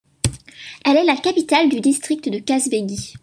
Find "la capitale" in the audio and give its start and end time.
1.03-1.69